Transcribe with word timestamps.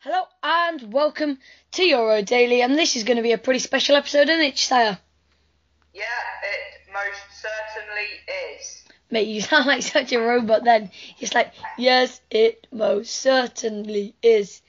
Hello 0.00 0.24
and 0.42 0.92
welcome 0.92 1.38
to 1.72 1.82
Euro 1.84 2.22
Daily, 2.22 2.62
and 2.62 2.76
this 2.78 2.94
is 2.96 3.04
going 3.04 3.16
to 3.16 3.22
be 3.22 3.32
a 3.32 3.38
pretty 3.38 3.58
special 3.58 3.96
episode, 3.96 4.28
isn't 4.28 4.44
it, 4.44 4.54
Josiah? 4.56 4.96
Yeah, 5.92 6.02
it 6.44 6.92
most 6.92 7.20
certainly 7.42 8.56
is. 8.56 8.84
Mate, 9.10 9.26
you 9.26 9.40
sound 9.42 9.66
like 9.66 9.82
such 9.82 10.12
a 10.12 10.18
robot 10.20 10.64
then. 10.64 10.90
It's 11.18 11.34
like, 11.34 11.52
yes, 11.76 12.20
it 12.30 12.66
most 12.72 13.10
certainly 13.16 14.14
is. 14.22 14.62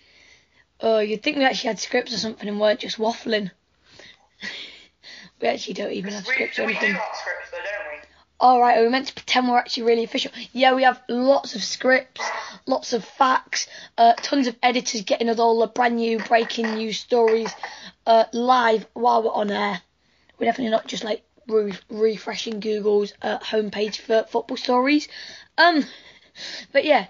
Oh, 0.82 1.00
you'd 1.00 1.22
think 1.22 1.38
we 1.38 1.44
actually 1.46 1.70
had 1.70 1.80
scripts 1.80 2.14
or 2.14 2.18
something 2.18 2.48
and 2.48 2.60
weren't 2.60 2.80
just 2.80 2.98
waffling. 2.98 3.52
we 5.42 5.48
actually 5.48 5.74
don't 5.76 5.92
even 5.92 6.14
have 6.14 6.26
We, 6.26 6.34
scripts 6.34 6.58
or 6.60 6.66
we 6.66 6.74
do 6.74 6.78
anything. 6.80 6.96
have 6.96 7.16
scripts 7.16 7.39
we? 8.40 8.46
Alright, 8.46 8.78
are 8.78 8.84
we 8.84 8.90
meant 8.90 9.08
to 9.08 9.14
pretend 9.14 9.48
we're 9.48 9.58
actually 9.58 9.84
really 9.84 10.04
official? 10.04 10.32
Yeah, 10.52 10.74
we 10.74 10.84
have 10.84 11.02
lots 11.08 11.56
of 11.56 11.64
scripts, 11.64 12.22
lots 12.66 12.94
of 12.94 13.04
facts, 13.04 13.68
uh, 13.98 14.14
tons 14.14 14.48
of 14.48 14.56
editors 14.64 15.02
getting 15.02 15.30
us 15.30 15.40
all 15.40 15.60
the 15.60 15.68
brand 15.68 15.98
new 15.98 16.20
breaking 16.20 16.76
news 16.76 17.00
stories 17.00 17.54
uh, 18.06 18.26
live 18.34 18.86
while 18.94 19.24
we're 19.24 19.32
on 19.32 19.52
air. 19.52 19.82
We're 20.38 20.46
definitely 20.46 20.72
not 20.72 20.88
just 20.88 21.04
like 21.04 21.24
re- 21.48 21.74
refreshing 21.90 22.60
Google's 22.60 23.14
uh, 23.22 23.40
homepage 23.40 23.98
for 23.98 24.24
football 24.24 24.58
stories. 24.58 25.08
Um, 25.58 25.86
but 26.72 26.86
yeah, 26.86 27.08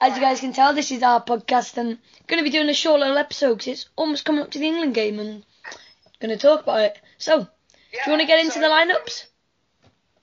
as 0.00 0.16
you 0.16 0.20
guys 0.20 0.40
can 0.40 0.52
tell, 0.52 0.74
this 0.74 0.90
is 0.90 1.02
our 1.02 1.22
podcast 1.22 1.76
and 1.76 1.98
going 2.26 2.38
to 2.38 2.44
be 2.44 2.50
doing 2.50 2.68
a 2.68 2.74
short 2.74 3.00
little 3.00 3.18
episode 3.18 3.54
because 3.58 3.68
it's 3.68 3.88
almost 3.96 4.24
coming 4.24 4.42
up 4.42 4.50
to 4.50 4.58
the 4.58 4.66
England 4.66 4.94
game 4.94 5.20
and 5.20 5.44
going 6.20 6.36
to 6.36 6.36
talk 6.36 6.62
about 6.62 6.80
it. 6.80 6.98
So, 7.18 7.42
do 7.42 7.98
you 8.06 8.10
want 8.12 8.20
to 8.20 8.26
get 8.26 8.44
into 8.44 8.58
the 8.58 8.66
lineups? 8.66 9.26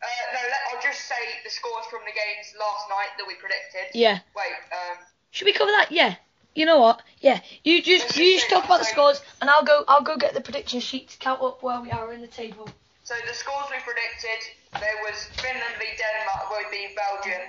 Uh, 0.02 0.08
no, 0.34 0.40
let, 0.40 0.62
I'll 0.72 0.82
just 0.82 1.02
say 1.06 1.20
the 1.44 1.50
scores 1.50 1.86
from 1.92 2.00
the 2.06 2.16
games 2.16 2.56
last 2.60 2.88
night 2.90 3.12
that 3.18 3.28
we 3.28 3.36
predicted. 3.36 3.92
Yeah. 3.94 4.20
Wait, 4.36 4.56
um, 4.72 4.98
Should 5.32 5.46
we 5.46 5.54
cover 5.54 5.72
that? 5.72 5.92
Yeah. 5.92 6.16
You 6.56 6.66
know 6.66 6.80
what? 6.80 7.02
Yeah. 7.20 7.40
You 7.64 7.82
just 7.82 8.16
you 8.18 8.38
just 8.40 8.50
talk 8.50 8.66
about 8.66 8.80
the 8.80 8.86
scores, 8.86 9.22
and 9.42 9.50
I'll 9.50 9.64
go 9.64 9.84
I'll 9.88 10.02
go 10.04 10.18
get 10.18 10.34
the 10.34 10.42
prediction 10.42 10.80
sheet 10.80 11.10
to 11.10 11.18
count 11.18 11.42
up 11.42 11.62
where 11.64 11.82
we 11.82 11.92
are 11.92 12.12
in 12.14 12.22
the 12.22 12.28
table. 12.28 12.68
so 13.04 13.14
the 13.28 13.34
scores 13.34 13.68
we 13.72 13.78
predicted, 13.84 14.40
there 14.80 14.98
was 15.04 15.26
Finland 15.40 15.76
v 15.80 15.86
Denmark, 16.00 16.50
would 16.50 16.72
be 16.72 16.96
Belgium, 16.96 17.44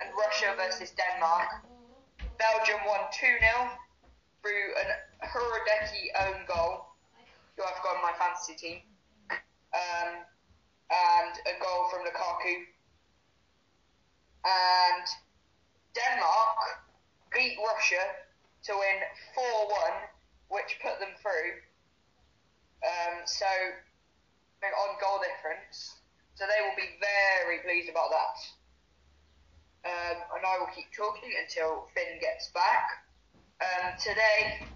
and 0.00 0.10
Russia 0.16 0.54
versus 0.56 0.92
Denmark. 0.92 1.64
Belgium 2.38 2.80
won 2.86 3.00
2-0 3.12 3.68
through 4.42 4.74
an 4.80 4.90
Hradecky 5.22 6.04
own 6.26 6.44
goal, 6.46 6.86
who 7.56 7.62
I've 7.64 7.82
got 7.82 7.96
on 7.96 8.02
my 8.02 8.12
fantasy 8.18 8.54
team. 8.54 8.78
Um, 9.30 10.24
and 10.90 11.34
a 11.46 11.54
goal 11.60 11.88
from 11.90 12.04
Lukaku. 12.04 12.68
And 14.44 15.06
Denmark 15.94 16.58
beat 17.32 17.56
Russia 17.60 18.02
to 18.64 18.72
win 18.72 18.98
4-1, 19.36 20.08
which 20.48 20.78
put 20.82 21.00
them 21.00 21.14
through. 21.20 21.60
Um, 22.84 23.24
so, 23.24 23.46
on 24.72 24.96
goal 25.00 25.20
difference. 25.20 26.00
So 26.34 26.44
they 26.48 26.60
will 26.64 26.76
be 26.76 26.96
very 26.98 27.60
pleased 27.62 27.90
about 27.90 28.10
that. 28.10 28.36
Um, 29.84 30.16
and 30.36 30.42
I 30.44 30.58
will 30.58 30.72
keep 30.74 30.88
talking 30.96 31.30
until 31.36 31.86
Finn 31.94 32.18
gets 32.20 32.48
back. 32.56 33.04
Um, 33.60 33.92
today, 34.00 34.66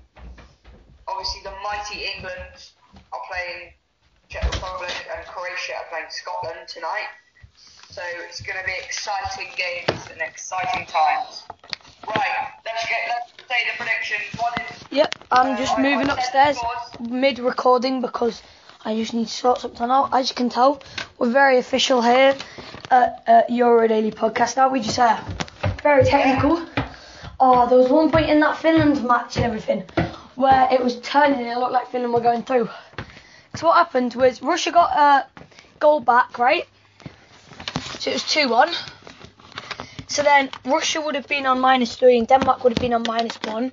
obviously 1.08 1.40
the 1.42 1.56
mighty 1.64 2.04
England 2.04 2.70
are 3.12 3.24
playing 3.26 3.72
Czech 4.28 4.44
Republic 4.44 4.92
and 5.16 5.26
Croatia 5.26 5.72
are 5.76 5.86
playing 5.88 6.10
Scotland 6.10 6.68
tonight. 6.68 7.08
So 7.90 8.02
it's 8.28 8.42
going 8.42 8.58
to 8.58 8.64
be 8.66 8.74
exciting 8.84 9.48
games 9.56 10.06
and 10.12 10.20
exciting 10.20 10.84
times. 10.86 11.44
Right, 12.06 12.52
let's 12.66 12.86
get 12.86 12.98
let's 13.08 13.32
say 13.48 13.56
the 13.70 13.76
predictions. 13.78 14.20
What 14.38 14.60
is 14.60 14.84
Yep. 14.90 15.14
I'm 15.30 15.56
just 15.56 15.78
moving 15.78 16.10
upstairs 16.10 16.58
mid 17.00 17.38
recording 17.38 18.02
because 18.02 18.42
I 18.84 18.96
just 18.96 19.14
need 19.14 19.28
to 19.28 19.32
sort 19.32 19.60
something 19.60 19.90
out. 19.90 20.10
As 20.12 20.28
you 20.28 20.34
can 20.34 20.50
tell, 20.50 20.82
we're 21.18 21.30
very 21.30 21.56
official 21.56 22.02
here 22.02 22.36
at 22.90 23.24
uh, 23.26 23.42
Euro 23.48 23.88
Daily 23.88 24.10
Podcast. 24.10 24.56
Now 24.58 24.68
we 24.68 24.80
just 24.80 24.98
uh, 24.98 25.18
very 25.82 26.04
technical. 26.04 26.66
Oh, 27.40 27.66
there 27.66 27.78
was 27.78 27.88
one 27.88 28.10
point 28.10 28.28
in 28.28 28.40
that 28.40 28.58
Finland 28.58 29.02
match 29.04 29.36
and 29.36 29.46
everything 29.46 29.84
where 30.34 30.68
it 30.70 30.84
was 30.84 31.00
turning 31.00 31.38
and 31.38 31.48
it 31.48 31.58
looked 31.58 31.72
like 31.72 31.88
Finland 31.90 32.12
were 32.12 32.20
going 32.20 32.42
through. 32.42 32.68
So 33.58 33.66
what 33.66 33.76
happened 33.76 34.14
was 34.14 34.40
Russia 34.40 34.70
got 34.70 34.96
a 34.96 35.26
goal 35.80 35.98
back, 35.98 36.38
right? 36.38 36.64
So 37.98 38.10
it 38.10 38.14
was 38.14 38.22
2 38.22 38.48
1. 38.48 38.72
So 40.06 40.22
then 40.22 40.50
Russia 40.64 41.00
would 41.00 41.16
have 41.16 41.26
been 41.26 41.44
on 41.44 41.58
minus 41.58 41.96
3 41.96 42.18
and 42.18 42.28
Denmark 42.28 42.62
would 42.62 42.74
have 42.74 42.80
been 42.80 42.94
on 42.94 43.02
minus 43.08 43.36
1. 43.42 43.72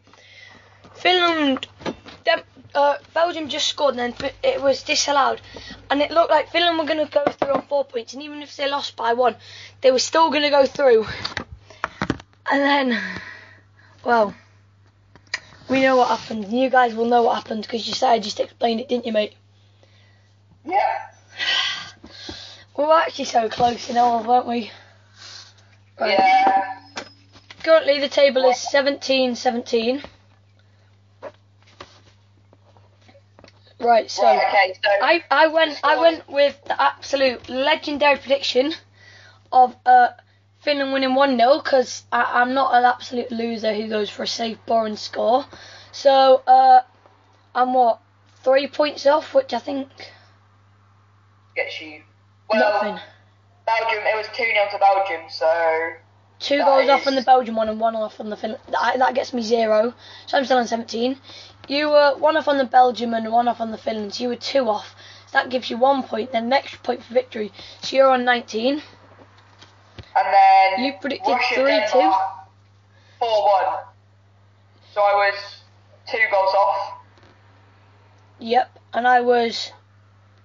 Finland, 0.96 1.68
Dem- 2.24 2.42
uh, 2.74 2.96
Belgium 3.14 3.48
just 3.48 3.68
scored 3.68 3.96
and 3.96 4.16
then 4.16 4.32
it 4.42 4.60
was 4.60 4.82
disallowed. 4.82 5.40
And 5.92 6.02
it 6.02 6.10
looked 6.10 6.32
like 6.32 6.50
Finland 6.50 6.80
were 6.80 6.86
going 6.86 7.06
to 7.08 7.20
go 7.20 7.24
through 7.32 7.54
on 7.54 7.62
4 7.68 7.86
points. 7.86 8.16
And 8.16 8.24
even 8.24 8.42
if 8.42 8.58
they 8.58 8.68
lost 8.68 8.96
by 8.96 9.14
1, 9.14 9.36
they 9.82 9.92
were 9.92 10.00
still 10.00 10.32
going 10.32 10.42
to 10.42 10.50
go 10.50 10.66
through. 10.66 11.06
And 12.52 12.60
then, 12.60 13.00
well, 14.04 14.34
we 15.70 15.82
know 15.82 15.98
what 15.98 16.08
happened. 16.08 16.52
You 16.52 16.72
guys 16.72 16.96
will 16.96 17.06
know 17.06 17.22
what 17.22 17.36
happened 17.36 17.62
because 17.62 17.88
you 17.88 17.94
said 17.94 18.10
I 18.10 18.18
just 18.18 18.40
explained 18.40 18.80
it, 18.82 18.90
didn't 18.90 19.06
you, 19.06 19.14
mate? 19.14 19.36
Yeah? 20.66 21.00
We're 22.76 22.94
actually 22.94 23.26
so 23.26 23.48
close 23.50 23.90
in 23.90 23.98
all, 23.98 24.24
weren't 24.24 24.48
we? 24.48 24.72
Right. 26.00 26.12
Yeah. 26.12 26.76
Currently, 27.64 28.00
the 28.00 28.10
table 28.10 28.44
is 28.50 28.60
17 28.60 29.36
17. 29.36 30.04
Right, 33.80 34.10
so 34.10 34.24
right. 34.24 34.38
Okay. 34.38 34.74
So 34.84 34.90
I, 35.02 35.24
I 35.30 35.48
went 35.48 35.80
I 35.84 36.00
went 36.00 36.28
with 36.30 36.60
the 36.66 36.82
absolute 36.82 37.50
legendary 37.50 38.18
prediction 38.18 38.74
of 39.52 39.76
uh, 39.86 40.10
Finland 40.60 40.92
winning 40.94 41.14
1 41.14 41.38
0 41.38 41.60
because 41.60 42.04
I'm 42.12 42.54
not 42.54 42.74
an 42.74 42.84
absolute 42.84 43.32
loser 43.32 43.74
who 43.74 43.88
goes 43.88 44.10
for 44.10 44.24
a 44.24 44.28
safe, 44.28 44.58
boring 44.66 44.98
score. 44.98 45.46
So 45.92 46.42
uh, 46.48 46.82
I'm 47.54 47.74
what? 47.74 48.00
Three 48.44 48.68
points 48.68 49.06
off, 49.06 49.34
which 49.34 49.54
I 49.54 49.60
think 49.60 49.88
gets 51.56 51.82
you. 51.82 52.02
Well, 52.50 52.60
nothing. 52.60 53.00
Belgium. 53.66 54.04
It 54.06 54.16
was 54.16 54.28
two 54.36 54.44
0 54.44 54.68
to 54.72 54.78
Belgium. 54.78 55.22
So 55.30 55.94
Two 56.40 56.60
goals 56.60 56.90
off 56.90 57.08
on 57.08 57.16
the 57.16 57.22
Belgium 57.22 57.56
one 57.56 57.70
and 57.70 57.80
one 57.80 57.96
off 57.96 58.20
on 58.20 58.30
the 58.30 58.36
Finland. 58.38 58.62
That, 58.70 59.00
that 59.00 59.16
gets 59.16 59.34
me 59.34 59.42
zero. 59.42 59.94
So 60.28 60.38
I'm 60.38 60.46
still 60.46 60.58
on 60.58 60.68
17. 60.68 61.18
You 61.68 61.90
were 61.90 62.16
one 62.18 62.38
off 62.38 62.48
on 62.48 62.58
the 62.58 62.66
Belgium 62.66 63.14
and 63.14 63.32
one 63.32 63.48
off 63.48 63.62
on 63.62 63.72
the 63.72 63.78
Finland. 63.78 64.14
So 64.14 64.24
you 64.24 64.30
were 64.30 64.36
two 64.36 64.70
off. 64.70 64.96
So 65.28 65.40
that 65.40 65.50
gives 65.50 65.70
you 65.70 65.78
one 65.78 66.04
point, 66.04 66.32
then 66.32 66.46
an 66.46 66.54
extra 66.54 66.78
point 66.80 67.04
for 67.04 67.14
victory. 67.14 67.52
So 67.82 67.96
you're 67.96 68.10
on 68.10 68.26
19. 68.26 68.74
and 68.74 68.84
then 70.16 70.84
You 70.84 70.94
predicted 71.00 71.34
Russia, 71.34 71.56
3-2? 71.56 72.20
Four 73.18 73.44
one. 73.44 73.80
So 74.94 75.02
I 75.02 75.14
was 75.16 75.62
two 76.08 76.20
goals 76.32 76.54
off. 76.54 77.00
Yep. 78.40 78.80
And 78.94 79.08
I 79.08 79.22
was 79.22 79.72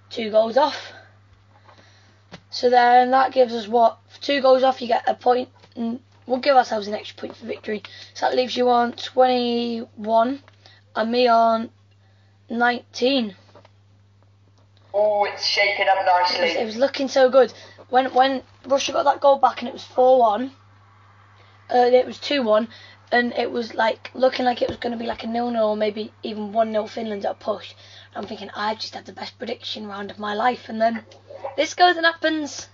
two 0.09 0.31
goals 0.31 0.57
off. 0.57 0.93
So 2.51 2.69
then 2.69 3.11
that 3.11 3.31
gives 3.31 3.53
us 3.53 3.67
what? 3.67 3.97
Two 4.21 4.41
goals 4.41 4.61
off, 4.61 4.81
you 4.81 4.87
get 4.87 5.07
a 5.07 5.15
point. 5.15 5.49
And 5.75 5.99
we'll 6.27 6.39
give 6.39 6.55
ourselves 6.55 6.87
an 6.87 6.93
extra 6.93 7.17
point 7.17 7.35
for 7.35 7.45
victory. 7.45 7.81
So 8.13 8.27
that 8.27 8.35
leaves 8.35 8.55
you 8.55 8.69
on 8.69 8.91
21 8.93 10.43
and 10.95 11.11
me 11.11 11.27
on 11.27 11.69
19. 12.49 13.35
Oh, 14.93 15.23
it's 15.23 15.45
shaping 15.45 15.87
up 15.87 15.97
It 15.99 16.05
was, 16.05 16.31
nicely. 16.31 16.61
it 16.61 16.65
was 16.65 16.75
looking 16.75 17.07
so 17.07 17.29
good. 17.29 17.53
When 17.89 18.13
when 18.13 18.43
Russia 18.65 18.91
got 18.91 19.03
that 19.03 19.21
goal 19.21 19.37
back 19.37 19.59
and 19.61 19.67
it 19.69 19.73
was 19.73 19.83
four 19.83 20.19
one, 20.19 20.51
uh, 21.73 21.77
it 21.77 22.05
was 22.05 22.19
two 22.19 22.43
one, 22.43 22.67
and 23.11 23.33
it 23.33 23.51
was 23.51 23.73
like 23.73 24.09
looking 24.13 24.45
like 24.45 24.61
it 24.61 24.69
was 24.69 24.77
going 24.77 24.91
to 24.91 24.97
be 24.97 25.05
like 25.05 25.23
a 25.23 25.27
nil 25.27 25.51
nil 25.51 25.69
or 25.69 25.77
maybe 25.77 26.13
even 26.23 26.53
one 26.53 26.71
0 26.71 26.87
Finland 26.87 27.25
at 27.25 27.31
a 27.31 27.35
push. 27.35 27.73
I'm 28.15 28.25
thinking 28.25 28.49
I've 28.55 28.79
just 28.79 28.95
had 28.95 29.05
the 29.05 29.13
best 29.13 29.37
prediction 29.37 29.87
round 29.87 30.11
of 30.11 30.19
my 30.19 30.33
life, 30.33 30.69
and 30.69 30.81
then 30.81 31.05
this 31.57 31.73
goes 31.73 31.97
and 31.97 32.05
happens. 32.05 32.67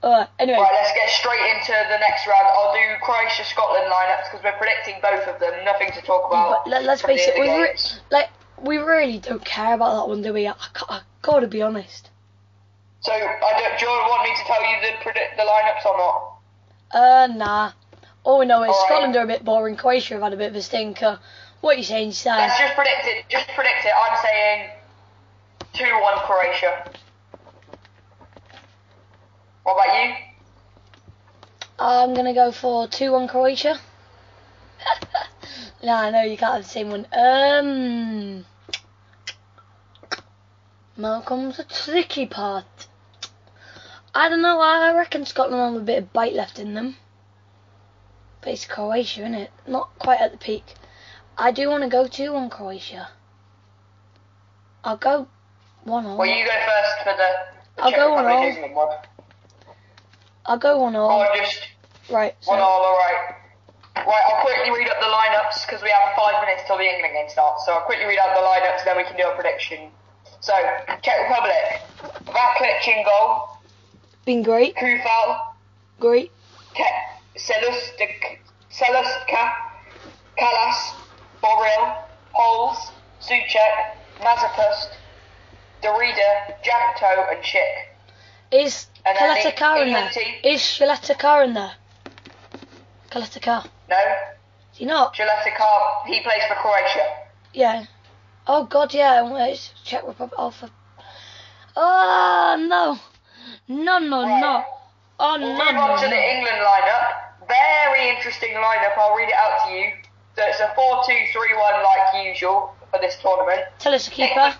Uh, 0.00 0.26
anyway, 0.38 0.58
Right, 0.58 0.72
let's 0.74 0.92
get 0.94 1.08
straight 1.10 1.56
into 1.56 1.72
the 1.72 1.98
next 1.98 2.26
round. 2.26 2.46
I'll 2.52 2.72
do 2.72 3.02
Croatia 3.02 3.44
Scotland 3.44 3.86
lineups 3.90 4.30
because 4.30 4.44
we're 4.44 4.58
predicting 4.58 4.94
both 5.02 5.26
of 5.26 5.40
them. 5.40 5.52
Nothing 5.64 5.90
to 5.92 6.02
talk 6.02 6.28
about. 6.28 6.64
but 6.64 6.70
let, 6.70 6.84
let's 6.84 7.00
from 7.00 7.08
face 7.10 7.26
it, 7.26 7.34
we 7.40 7.48
re- 7.48 7.74
like 8.10 8.30
we 8.62 8.78
really 8.78 9.18
don't 9.18 9.44
care 9.44 9.74
about 9.74 9.96
that 9.96 10.08
one, 10.08 10.22
do 10.22 10.32
we? 10.32 10.46
I, 10.46 10.54
I 10.88 11.00
gotta 11.22 11.48
be 11.48 11.62
honest. 11.62 12.10
So, 13.00 13.12
I 13.12 13.52
don't, 13.58 13.78
do 13.78 13.86
you 13.86 13.90
want 13.92 14.28
me 14.28 14.36
to 14.36 14.44
tell 14.44 14.60
you 14.60 14.76
the 14.82 15.02
predict 15.02 15.36
the 15.36 15.42
lineups 15.42 15.86
or 15.86 15.98
not? 15.98 16.34
Uh, 16.90 17.26
nah. 17.34 17.72
All 18.24 18.38
we 18.38 18.46
know 18.46 18.62
is 18.62 18.70
Alright. 18.70 18.86
Scotland 18.86 19.16
are 19.16 19.24
a 19.24 19.26
bit 19.26 19.44
boring. 19.44 19.76
Croatia 19.76 20.14
have 20.14 20.22
had 20.22 20.32
a 20.32 20.36
bit 20.36 20.50
of 20.50 20.56
a 20.56 20.62
stinker. 20.62 21.18
What 21.60 21.74
are 21.74 21.78
you 21.78 21.84
saying, 21.84 22.12
Si? 22.12 22.28
Let's 22.28 22.58
just 22.58 22.74
predict 22.74 23.04
it. 23.04 23.24
Just 23.28 23.48
predict 23.48 23.84
it. 23.84 23.92
I'm 23.96 24.18
saying 24.22 24.70
two-one 25.72 26.18
Croatia. 26.18 26.90
What 29.62 29.74
about 29.74 29.94
you? 29.94 30.14
I'm 31.78 32.14
gonna 32.14 32.34
go 32.34 32.52
for 32.52 32.88
two 32.88 33.12
one 33.12 33.28
Croatia. 33.28 33.78
No, 35.80 35.92
I 35.92 36.10
know 36.10 36.22
you 36.22 36.36
can't 36.36 36.54
have 36.54 36.64
the 36.64 36.68
same 36.68 36.90
one. 36.90 37.06
Um, 37.12 38.44
now 40.96 41.20
comes 41.20 41.56
the 41.56 41.64
tricky 41.64 42.26
part. 42.26 42.88
I 44.12 44.28
don't 44.28 44.42
know. 44.42 44.60
I 44.60 44.92
reckon 44.94 45.24
Scotland 45.24 45.74
have 45.74 45.80
a 45.80 45.84
bit 45.84 46.02
of 46.02 46.12
bite 46.12 46.32
left 46.32 46.58
in 46.58 46.74
them. 46.74 46.96
But 48.40 48.52
it's 48.52 48.66
Croatia, 48.66 49.20
isn't 49.22 49.34
it? 49.34 49.50
Not 49.66 49.90
quite 49.98 50.20
at 50.20 50.32
the 50.32 50.38
peak. 50.38 50.74
I 51.36 51.52
do 51.52 51.68
want 51.68 51.82
to 51.84 51.88
go 51.88 52.06
to 52.06 52.26
on 52.34 52.50
Croatia. 52.50 53.08
I'll 54.84 54.96
go 54.96 55.28
one 55.84 56.06
all. 56.06 56.16
Well, 56.16 56.28
you 56.28 56.44
go 56.44 56.50
first 56.50 57.02
for 57.04 57.14
the. 57.16 57.82
I'll 57.82 57.92
go 57.92 58.12
one 58.14 58.26
all. 58.26 58.98
I'll 60.46 60.58
go 60.58 60.78
one 60.80 60.96
all. 60.96 61.20
Or 61.22 61.36
just 61.36 61.68
Right. 62.10 62.34
one 62.44 62.58
So, 62.58 62.64
all. 62.64 62.82
All 62.84 62.96
right. 62.96 63.34
Right, 63.96 64.22
I'll 64.30 64.42
quickly 64.42 64.70
read 64.70 64.88
up 64.88 65.00
the 65.00 65.06
lineups 65.06 65.66
because 65.66 65.82
we 65.82 65.90
have 65.90 66.14
five 66.16 66.40
minutes 66.40 66.62
till 66.66 66.78
the 66.78 66.84
England 66.84 67.14
game 67.14 67.28
starts. 67.28 67.66
So 67.66 67.72
I'll 67.72 67.84
quickly 67.84 68.06
read 68.06 68.18
out 68.18 68.34
the 68.34 68.40
lineups, 68.40 68.84
then 68.84 68.96
we 68.96 69.04
can 69.04 69.16
do 69.16 69.28
a 69.28 69.34
prediction. 69.34 69.90
So 70.40 70.54
Czech 71.02 71.28
Republic, 71.28 71.82
Vaclík 72.24 72.86
in 72.86 73.04
goal, 73.04 73.48
been 74.24 74.42
great. 74.42 74.76
Coufal, 74.76 75.40
Great. 75.98 76.30
Celustka, 77.38 78.38
Celustka, 78.70 79.52
Kalas, 80.38 80.94
Boril, 81.40 81.94
Holeš, 82.34 82.90
Souček, 83.20 83.96
Masopust, 84.20 84.90
Darida, 85.82 86.54
Jankto, 86.62 87.30
and 87.32 87.42
Schick. 87.44 87.88
Is 88.50 88.86
the 89.04 89.10
Caleta-Car 89.10 89.82
in 89.82 89.92
there? 89.92 90.08
England 90.08 90.14
team? 90.42 91.18
Car 91.18 91.44
in 91.44 91.54
there? 91.54 91.72
Caleta-Car. 93.10 93.64
No, 93.88 93.96
Is 94.72 94.78
he 94.78 94.84
not? 94.84 95.14
Caleta-Car, 95.14 96.02
he 96.06 96.20
plays 96.22 96.42
for 96.48 96.54
Croatia. 96.54 97.06
Yeah. 97.54 97.84
Oh 98.46 98.64
God, 98.64 98.94
yeah. 98.94 99.46
It's 99.46 99.72
Czech 99.84 100.06
Republic. 100.06 100.34
Oh, 100.38 100.50
for... 100.50 100.70
oh 101.76 102.56
no, 102.68 102.98
no, 103.68 103.98
no, 103.98 104.40
no. 104.40 104.64
Oh 105.20 105.36
We'll 105.38 105.52
no, 105.56 105.64
move 105.64 105.74
no, 105.74 105.80
on 105.80 105.98
to 105.98 106.04
the 106.04 106.10
no. 106.10 106.16
England 106.16 106.58
lineup. 106.64 107.27
Very 107.48 108.10
interesting 108.10 108.54
lineup. 108.54 108.96
I'll 108.96 109.16
read 109.16 109.28
it 109.28 109.34
out 109.34 109.66
to 109.66 109.72
you. 109.72 109.90
So 110.36 110.44
it's 110.46 110.60
a 110.60 110.68
4-2-3-1 110.78 111.82
like 111.82 112.26
usual 112.26 112.74
for 112.90 113.00
this 113.00 113.16
tournament. 113.20 113.62
Tell 113.78 113.94
us, 113.94 114.06
a 114.06 114.10
keeper. 114.10 114.54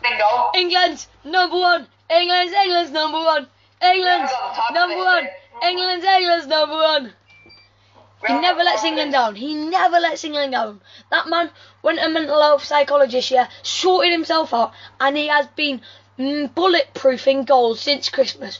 England 0.54 1.06
number 1.24 1.56
one. 1.56 1.86
England's 2.10 2.52
England's 2.52 2.90
number 2.90 3.18
one. 3.18 3.46
England's 3.82 4.30
Yeah, 4.32 4.38
I 4.38 4.40
got 4.40 4.54
the 4.54 4.60
time 4.60 4.74
number 4.74 5.04
one. 5.04 5.28
England's 5.62 6.04
England's 6.04 6.46
number 6.46 6.74
one. 6.74 7.12
He 8.26 8.32
never 8.32 8.64
lets 8.64 8.82
England 8.82 9.12
down. 9.12 9.36
He 9.36 9.54
never 9.54 10.00
lets 10.00 10.24
England 10.24 10.52
down. 10.52 10.80
That 11.10 11.28
man 11.28 11.50
went 11.82 12.00
a 12.00 12.08
mental 12.08 12.40
health 12.42 12.64
psychologist, 12.64 13.30
yeah, 13.30 13.48
sorted 13.62 14.10
himself 14.10 14.52
out, 14.52 14.72
and 14.98 15.16
he 15.16 15.28
has 15.28 15.46
been 15.48 15.80
mm, 16.18 16.52
bulletproof 16.52 17.28
in 17.28 17.44
goals 17.44 17.80
since 17.80 18.08
Christmas. 18.08 18.58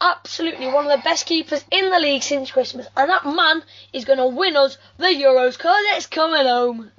Absolutely 0.00 0.66
one 0.68 0.86
of 0.86 0.90
the 0.90 1.02
best 1.04 1.26
keepers 1.26 1.64
in 1.70 1.90
the 1.90 1.98
league 1.98 2.22
since 2.22 2.50
Christmas. 2.50 2.86
And 2.96 3.10
that 3.10 3.24
man 3.26 3.62
is 3.92 4.04
going 4.04 4.18
to 4.18 4.26
win 4.26 4.56
us 4.56 4.78
the 4.96 5.06
Euros 5.06 5.56
because 5.58 5.76
it's 5.96 6.06
coming 6.06 6.46
home. 6.46 6.90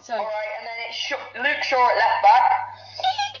So, 0.00 0.14
Alright, 0.14 0.52
and 0.58 0.66
then 0.66 0.78
it's 0.88 0.96
Sh- 0.96 1.12
Luke 1.36 1.62
Shaw 1.62 1.88
at 1.90 1.96
left 1.96 2.22
back. 2.22 2.52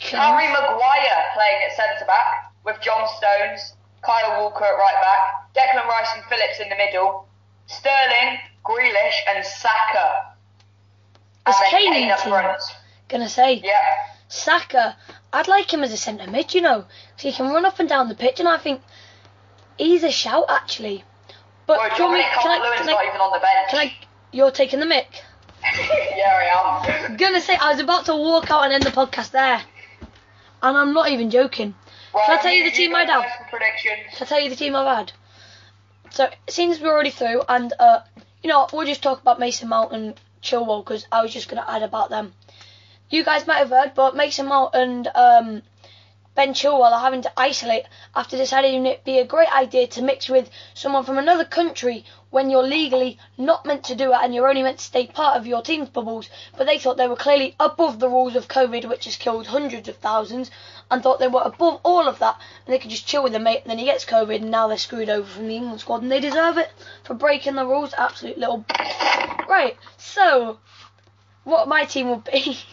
Harry 0.12 0.48
Maguire 0.52 1.24
playing 1.34 1.62
at 1.66 1.76
centre 1.76 2.04
back 2.06 2.52
with 2.64 2.76
John 2.82 3.08
Stones, 3.16 3.74
Kyle 4.02 4.42
Walker 4.42 4.64
at 4.64 4.72
right 4.76 5.00
back, 5.00 5.54
Declan 5.54 5.88
Rice 5.88 6.08
and 6.14 6.24
Phillips 6.24 6.60
in 6.60 6.68
the 6.68 6.76
middle, 6.76 7.26
Sterling, 7.66 8.38
Grealish, 8.64 9.14
and 9.34 9.44
Saka. 9.44 10.34
Is 11.48 11.56
Kane 11.70 11.92
Kane 11.92 12.10
up 12.10 12.20
front. 12.20 12.60
gonna 13.08 13.28
say, 13.28 13.54
Yeah. 13.54 13.80
Saka, 14.32 14.96
I'd 15.30 15.46
like 15.46 15.70
him 15.70 15.84
as 15.84 15.92
a 15.92 15.96
centre 15.98 16.26
mid, 16.30 16.54
you 16.54 16.62
know, 16.62 16.86
so 17.18 17.28
he 17.28 17.32
can 17.34 17.52
run 17.52 17.66
up 17.66 17.78
and 17.78 17.86
down 17.88 18.08
the 18.08 18.14
pitch, 18.14 18.40
and 18.40 18.48
I 18.48 18.56
think 18.56 18.80
he's 19.76 20.02
a 20.02 20.10
shout 20.10 20.46
actually. 20.48 21.04
But 21.66 21.78
Well, 21.78 21.90
do 21.90 21.96
you 21.96 22.08
want 22.08 22.14
me- 22.14 22.22
Dominic 22.22 22.40
can 22.40 22.50
I, 22.50 22.76
can, 22.78 22.88
I, 22.88 22.92
not 22.92 23.04
even 23.06 23.20
on 23.20 23.32
the 23.32 23.38
bench. 23.40 23.70
can 23.70 23.78
I, 23.80 23.96
you're 24.32 24.50
taking 24.50 24.80
the 24.80 24.86
mic. 24.86 25.06
yeah, 25.62 26.86
I 26.88 26.96
am. 27.06 27.16
Gonna 27.18 27.42
say 27.42 27.54
I 27.56 27.72
was 27.72 27.80
about 27.80 28.06
to 28.06 28.16
walk 28.16 28.50
out 28.50 28.64
and 28.64 28.72
end 28.72 28.84
the 28.84 28.90
podcast 28.90 29.32
there, 29.32 29.62
and 30.62 30.76
I'm 30.78 30.94
not 30.94 31.10
even 31.10 31.28
joking. 31.30 31.74
Right, 32.14 32.24
Shall 32.26 32.38
I 32.38 32.42
tell 32.42 32.52
you 32.52 32.64
the 32.64 32.70
team 32.70 32.94
I'd 32.94 33.10
have? 33.10 33.24
first 33.24 33.36
for 33.36 33.58
predictions. 33.58 34.16
Shall 34.16 34.26
I 34.26 34.28
tell 34.28 34.40
you 34.40 34.48
the 34.50 34.56
team 34.56 34.74
I've 34.74 34.96
had? 34.96 35.12
So 36.10 36.30
since 36.48 36.80
we're 36.80 36.88
already 36.90 37.10
through, 37.10 37.42
and 37.50 37.70
uh, 37.78 38.00
you 38.42 38.48
know, 38.48 38.66
we'll 38.72 38.86
just 38.86 39.02
talk 39.02 39.20
about 39.20 39.38
Mason 39.38 39.68
Mount 39.68 39.92
and 39.92 40.14
Chilwell 40.42 40.82
because 40.82 41.06
I 41.12 41.20
was 41.22 41.32
just 41.34 41.48
gonna 41.50 41.66
add 41.68 41.82
about 41.82 42.08
them. 42.08 42.32
You 43.12 43.22
guys 43.24 43.46
might 43.46 43.58
have 43.58 43.68
heard, 43.68 43.92
but 43.94 44.16
Mason 44.16 44.46
Mount 44.46 44.74
and 44.74 45.06
um, 45.14 45.62
Ben 46.34 46.54
Chilwell 46.54 46.92
are 46.92 47.00
having 47.00 47.20
to 47.20 47.32
isolate 47.36 47.84
after 48.16 48.38
deciding 48.38 48.86
it'd 48.86 49.04
be 49.04 49.18
a 49.18 49.26
great 49.26 49.54
idea 49.54 49.86
to 49.88 50.00
mix 50.00 50.30
with 50.30 50.48
someone 50.72 51.04
from 51.04 51.18
another 51.18 51.44
country 51.44 52.06
when 52.30 52.48
you're 52.48 52.62
legally 52.62 53.18
not 53.36 53.66
meant 53.66 53.84
to 53.84 53.94
do 53.94 54.14
it 54.14 54.18
and 54.22 54.34
you're 54.34 54.48
only 54.48 54.62
meant 54.62 54.78
to 54.78 54.84
stay 54.86 55.06
part 55.06 55.36
of 55.36 55.46
your 55.46 55.60
team's 55.60 55.90
bubbles. 55.90 56.30
But 56.56 56.66
they 56.66 56.78
thought 56.78 56.96
they 56.96 57.06
were 57.06 57.16
clearly 57.16 57.54
above 57.60 58.00
the 58.00 58.08
rules 58.08 58.34
of 58.34 58.48
COVID, 58.48 58.88
which 58.88 59.04
has 59.04 59.16
killed 59.16 59.46
hundreds 59.46 59.90
of 59.90 59.98
thousands, 59.98 60.50
and 60.90 61.02
thought 61.02 61.18
they 61.18 61.28
were 61.28 61.42
above 61.42 61.80
all 61.82 62.08
of 62.08 62.18
that 62.20 62.40
and 62.64 62.72
they 62.72 62.78
could 62.78 62.90
just 62.90 63.06
chill 63.06 63.22
with 63.22 63.32
their 63.32 63.42
mate. 63.42 63.60
And 63.60 63.70
then 63.70 63.78
he 63.78 63.84
gets 63.84 64.06
COVID, 64.06 64.36
and 64.36 64.50
now 64.50 64.68
they're 64.68 64.78
screwed 64.78 65.10
over 65.10 65.28
from 65.28 65.48
the 65.48 65.56
England 65.56 65.80
squad, 65.80 66.00
and 66.00 66.10
they 66.10 66.20
deserve 66.20 66.56
it 66.56 66.72
for 67.04 67.12
breaking 67.12 67.56
the 67.56 67.66
rules. 67.66 67.92
Absolute 67.92 68.38
little. 68.38 68.64
Right. 69.46 69.76
So, 69.98 70.60
what 71.44 71.68
my 71.68 71.84
team 71.84 72.08
will 72.08 72.24
be. 72.32 72.58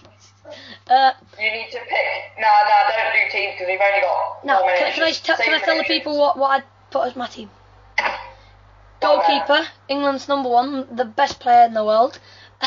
uh, 0.90 1.12
You 1.40 1.52
need 1.52 1.70
to 1.72 1.80
pick. 1.80 2.40
Nah, 2.40 2.48
nah, 2.48 2.90
don't 2.90 3.14
do 3.14 3.32
teams 3.32 3.54
because 3.54 3.68
we've 3.68 3.80
only 3.80 4.02
got 4.02 4.46
now, 4.46 4.60
four 4.60 4.70
can, 4.70 4.80
minutes. 4.80 4.96
can 4.96 5.04
I 5.04 5.12
tell, 5.12 5.38
can 5.38 5.54
I 5.54 5.60
tell 5.60 5.78
the 5.78 5.84
people 5.84 6.18
what, 6.20 6.38
what 6.38 6.52
I'd 6.52 6.64
put 6.92 7.08
as 7.08 7.16
my 7.16 7.28
team? 7.28 7.50
Go 7.98 8.06
on, 8.06 9.20
then. 9.28 9.46
Goalkeeper, 9.48 9.68
England's 9.88 10.28
number 10.28 10.50
one, 10.50 10.88
the 10.96 11.06
best 11.06 11.40
player 11.40 11.66
in 11.66 11.74
the 11.74 11.86
world. 11.86 12.20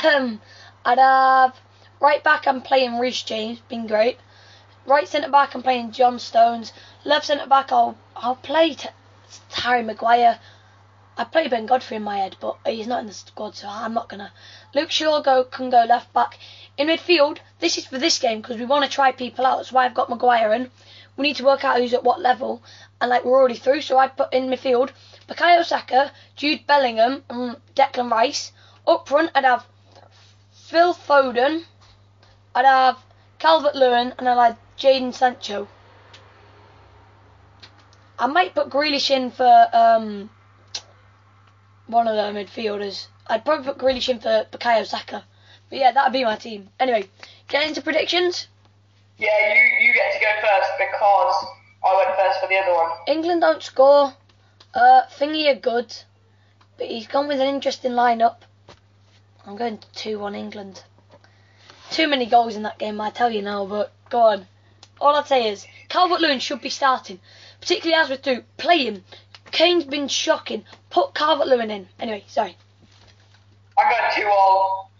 Um, 0.04 0.40
I'd 0.84 0.98
have 0.98 1.54
right 2.00 2.22
back. 2.24 2.46
I'm 2.48 2.62
playing 2.62 2.98
Reece 2.98 3.22
James, 3.22 3.60
been 3.68 3.86
great. 3.86 4.18
Right 4.86 5.06
centre 5.06 5.30
back, 5.30 5.54
I'm 5.54 5.62
playing 5.62 5.92
John 5.92 6.18
Stones. 6.18 6.72
Left 7.04 7.26
centre 7.26 7.46
back, 7.46 7.70
I'll 7.70 7.96
I'll 8.16 8.36
play 8.36 8.74
t- 8.74 8.88
Harry 9.52 9.82
Maguire. 9.82 10.38
I 11.16 11.24
play 11.24 11.46
Ben 11.46 11.66
Godfrey 11.66 11.98
in 11.98 12.02
my 12.02 12.16
head, 12.18 12.36
but 12.40 12.56
he's 12.64 12.86
not 12.86 13.00
in 13.00 13.06
the 13.06 13.12
squad, 13.12 13.54
so 13.54 13.68
I'm 13.68 13.92
not 13.92 14.08
gonna. 14.08 14.32
Luke 14.74 14.90
Shaw 14.90 15.20
go 15.20 15.44
can 15.44 15.68
go 15.70 15.84
left 15.84 16.12
back. 16.14 16.38
In 16.78 16.88
midfield, 16.88 17.38
this 17.60 17.76
is 17.76 17.86
for 17.86 17.98
this 17.98 18.18
game 18.18 18.40
because 18.40 18.56
we 18.56 18.64
want 18.64 18.84
to 18.84 18.90
try 18.90 19.12
people 19.12 19.44
out. 19.44 19.58
That's 19.58 19.72
why 19.72 19.84
I've 19.84 19.94
got 19.94 20.08
Maguire 20.08 20.52
in. 20.54 20.70
We 21.16 21.24
need 21.24 21.36
to 21.36 21.44
work 21.44 21.64
out 21.64 21.78
who's 21.78 21.92
at 21.92 22.04
what 22.04 22.20
level, 22.20 22.62
and 23.00 23.10
like 23.10 23.24
we're 23.24 23.38
already 23.38 23.56
through, 23.56 23.82
so 23.82 23.98
I 23.98 24.08
put 24.08 24.32
in 24.32 24.48
midfield 24.48 24.90
Bukayo 25.28 25.62
Saka, 25.64 26.10
Jude 26.34 26.66
Bellingham, 26.66 27.24
and 27.28 27.56
Declan 27.74 28.10
Rice. 28.10 28.52
Up 28.86 29.06
front, 29.06 29.30
I'd 29.34 29.44
have 29.44 29.66
Phil 30.50 30.94
Foden, 30.94 31.64
I'd 32.54 32.64
have 32.64 32.98
Calvert 33.38 33.74
Lewin, 33.74 34.14
and 34.18 34.28
I'd 34.28 34.46
have 34.46 34.58
Jadon 34.78 35.12
Sancho. 35.12 35.68
I 38.18 38.26
might 38.26 38.54
put 38.54 38.70
Grealish 38.70 39.10
in 39.10 39.30
for 39.30 39.68
um, 39.72 40.30
one 41.86 42.08
of 42.08 42.16
the 42.16 42.40
midfielders. 42.40 43.08
I'd 43.26 43.44
probably 43.44 43.66
put 43.66 43.78
Grealish 43.78 44.08
in 44.08 44.20
for 44.20 44.46
Bukayo 44.50 44.86
Saka. 44.86 45.24
But 45.72 45.78
yeah, 45.78 45.92
that'd 45.92 46.12
be 46.12 46.22
my 46.22 46.36
team. 46.36 46.68
Anyway, 46.78 47.08
get 47.48 47.66
into 47.66 47.80
predictions. 47.80 48.46
Yeah, 49.16 49.54
you, 49.54 49.86
you 49.86 49.94
get 49.94 50.12
to 50.12 50.20
go 50.20 50.30
first 50.42 50.70
because 50.76 51.46
I 51.82 51.96
went 51.96 52.14
first 52.14 52.40
for 52.40 52.46
the 52.46 52.56
other 52.56 52.74
one. 52.74 52.90
England 53.06 53.40
don't 53.40 53.62
score. 53.62 54.12
Uh, 54.74 55.04
Thingy 55.18 55.50
are 55.50 55.58
good, 55.58 55.96
but 56.76 56.88
he's 56.88 57.06
gone 57.06 57.26
with 57.26 57.40
an 57.40 57.46
interesting 57.46 57.92
lineup. 57.92 58.40
I'm 59.46 59.56
going 59.56 59.78
2 59.94 60.18
1 60.18 60.34
England. 60.34 60.82
Too 61.90 62.06
many 62.06 62.26
goals 62.26 62.54
in 62.54 62.64
that 62.64 62.78
game, 62.78 63.00
I 63.00 63.08
tell 63.08 63.30
you 63.30 63.40
now, 63.40 63.64
but 63.64 63.92
go 64.10 64.20
on. 64.20 64.46
All 65.00 65.16
I'd 65.16 65.26
say 65.26 65.48
is 65.48 65.66
Calvert 65.88 66.20
Lewin 66.20 66.38
should 66.38 66.60
be 66.60 66.68
starting, 66.68 67.18
particularly 67.62 67.94
as 67.98 68.10
with 68.10 68.20
Duke. 68.20 68.44
Play 68.58 68.84
him. 68.84 69.04
Kane's 69.52 69.84
been 69.84 70.08
shocking. 70.08 70.66
Put 70.90 71.14
Calvert 71.14 71.46
Lewin 71.46 71.70
in. 71.70 71.88
Anyway, 71.98 72.24
sorry. 72.28 72.58
I'm 73.78 73.90
going 73.90 74.12
two 74.14 74.28
all. 74.28 74.91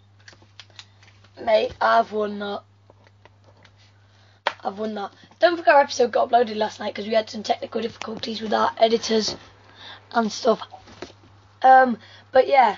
Mate, 1.41 1.73
I've 1.81 2.11
won 2.11 2.39
that. 2.39 2.61
I've 4.63 4.77
won 4.79 4.93
that. 4.95 5.11
Don't 5.39 5.57
forget 5.57 5.75
our 5.75 5.81
episode 5.81 6.11
got 6.11 6.29
uploaded 6.29 6.55
last 6.55 6.79
night 6.79 6.93
because 6.93 7.07
we 7.07 7.13
had 7.15 7.29
some 7.29 7.43
technical 7.43 7.81
difficulties 7.81 8.41
with 8.41 8.53
our 8.53 8.71
editors 8.77 9.35
and 10.13 10.31
stuff. 10.31 10.61
Um, 11.61 11.97
but 12.31 12.47
yeah, 12.47 12.77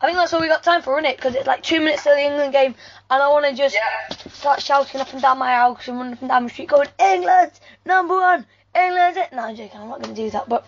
I 0.00 0.06
think 0.06 0.16
that's 0.18 0.32
all 0.32 0.40
we 0.40 0.48
got 0.48 0.62
time 0.62 0.82
for, 0.82 0.98
isn't 0.98 1.10
it? 1.10 1.16
Because 1.16 1.34
it's 1.34 1.46
like 1.46 1.62
two 1.62 1.78
minutes 1.78 2.02
till 2.02 2.14
the 2.14 2.22
England 2.24 2.52
game, 2.52 2.74
and 3.10 3.22
I 3.22 3.28
want 3.28 3.46
to 3.46 3.54
just 3.54 3.74
Yeah. 3.74 4.16
start 4.32 4.60
shouting 4.60 5.00
up 5.00 5.12
and 5.12 5.22
down 5.22 5.38
my 5.38 5.54
house 5.54 5.88
and 5.88 5.96
running 5.96 6.14
up 6.14 6.20
and 6.20 6.28
down 6.28 6.44
the 6.44 6.50
street, 6.50 6.68
going, 6.68 6.88
England 6.98 7.52
number 7.86 8.14
one, 8.16 8.46
England's 8.74 9.16
it. 9.16 9.32
No, 9.32 9.44
I'm 9.44 9.56
joking. 9.56 9.80
I'm 9.80 9.88
not 9.88 10.02
going 10.02 10.14
to 10.14 10.22
do 10.22 10.30
that. 10.30 10.48
But 10.48 10.66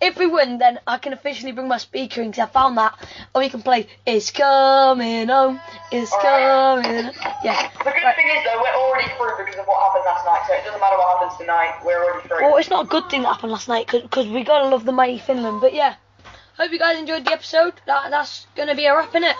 if 0.00 0.16
we 0.18 0.26
win, 0.26 0.58
then 0.58 0.78
I 0.86 0.98
can 0.98 1.12
officially 1.12 1.52
bring 1.52 1.68
my 1.68 1.78
speaker 1.78 2.22
in 2.22 2.30
because 2.30 2.48
I 2.48 2.50
found 2.52 2.76
that, 2.78 2.94
and 3.34 3.42
we 3.42 3.48
can 3.48 3.62
play 3.62 3.86
"It's 4.06 4.30
Coming 4.30 5.28
Home." 5.28 5.60
It's 5.90 6.12
Alright. 6.12 6.84
coming. 6.84 7.12
Yeah. 7.44 7.68
The 7.78 7.84
good 7.84 8.02
Right. 8.02 8.16
thing 8.16 8.28
is 8.28 8.44
though, 8.44 8.60
we're 8.62 8.74
already 8.74 9.08
through 9.16 9.44
because 9.44 9.58
of 9.60 9.66
what 9.66 9.80
happened 9.82 10.04
last 10.06 10.24
night, 10.26 10.42
so 10.46 10.54
it 10.54 10.64
doesn't 10.64 10.80
matter 10.80 10.96
what 10.96 11.18
happens 11.18 11.38
tonight. 11.38 11.74
We're 11.84 12.04
already 12.04 12.28
through. 12.28 12.42
Well, 12.42 12.56
it's 12.56 12.70
not 12.70 12.84
a 12.86 12.88
good 12.88 13.08
thing 13.10 13.22
that 13.22 13.28
happened 13.34 13.52
last 13.52 13.68
night 13.68 13.88
because 13.90 14.26
we 14.28 14.42
gotta 14.44 14.68
love 14.68 14.84
the 14.84 14.92
mighty 14.92 15.18
Finland. 15.18 15.60
But 15.60 15.74
yeah, 15.74 15.94
hope 16.56 16.70
you 16.72 16.78
guys 16.78 16.98
enjoyed 16.98 17.24
the 17.24 17.32
episode. 17.32 17.74
That 17.86 18.10
that's 18.10 18.46
gonna 18.56 18.74
be 18.74 18.86
a 18.86 18.94
wrap 18.96 19.14
in 19.14 19.24
it. 19.24 19.36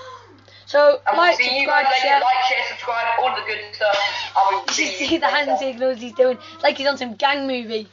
So 0.66 1.00
and 1.06 1.18
like, 1.18 1.36
we'll 1.38 1.48
see 1.48 1.54
you 1.60 1.66
subscribe, 1.66 1.84
guys 1.84 1.92
later. 1.92 2.06
share. 2.06 2.20
Like, 2.20 2.44
share, 2.48 2.64
subscribe, 2.70 3.06
all 3.20 3.34
the 3.36 3.42
good 3.46 3.60
stuff. 3.74 3.98
And 4.36 4.48
we 4.48 4.54
will 4.56 4.64
You 4.68 4.72
see 4.72 5.06
see 5.06 5.16
the 5.18 5.26
hand 5.26 5.58
signals 5.58 6.00
he's 6.00 6.12
doing, 6.14 6.38
like 6.62 6.78
he's 6.78 6.86
on 6.86 6.96
some 6.96 7.14
gang 7.14 7.46
movie, 7.46 7.88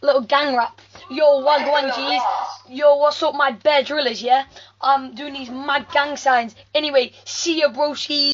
little 0.00 0.22
gang 0.22 0.56
rap. 0.56 0.80
Yo, 1.10 1.42
wagwan 1.44 1.92
G's. 1.94 2.22
Yo, 2.68 2.96
what's 2.96 3.22
up, 3.22 3.34
my 3.34 3.50
bear 3.50 3.82
drillers? 3.82 4.22
Yeah, 4.22 4.44
I'm 4.80 5.14
doing 5.14 5.34
these 5.34 5.50
mad 5.50 5.86
gang 5.92 6.16
signs. 6.16 6.54
Anyway, 6.74 7.12
see 7.24 7.60
ya, 7.60 7.68
broskies. 7.68 8.22